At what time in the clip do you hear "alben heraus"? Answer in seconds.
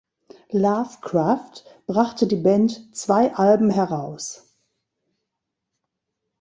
3.35-4.57